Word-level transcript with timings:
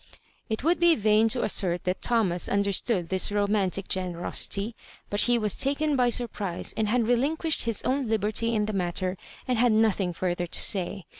It 0.49 0.63
would 0.63 0.79
be 0.79 0.95
yain 0.97 1.29
to 1.29 1.43
assert 1.43 1.83
that 1.83 2.01
Thomas 2.01 2.49
un 2.49 2.63
derstood 2.63 3.09
this 3.09 3.31
romantic 3.31 3.87
generosity, 3.87 4.75
but 5.11 5.19
he 5.19 5.37
was 5.37 5.55
taken 5.55 5.95
by 5.95 6.09
surprise, 6.09 6.73
and 6.75 6.87
had 6.87 7.07
relinquished 7.07 7.65
his 7.65 7.83
own 7.83 8.07
liberty 8.09 8.55
in 8.55 8.65
the 8.65 8.73
matter, 8.73 9.15
and 9.47 9.59
had 9.59 9.71
nothing 9.73 10.11
fur 10.11 10.33
ther 10.33 10.47
to 10.47 10.59
say. 10.59 11.05